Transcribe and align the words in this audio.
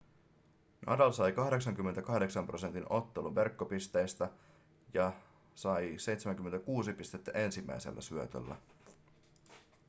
nadal 0.87 1.11
sai 1.11 1.31
88 1.31 2.47
% 2.87 2.89
ottelun 2.89 3.35
verkkopisteistä 3.35 4.29
ja 4.93 5.13
sai 5.55 5.83
76 5.97 6.93
pistettä 6.93 7.31
ensimmäisellä 7.31 8.01
syötöllä 8.01 8.55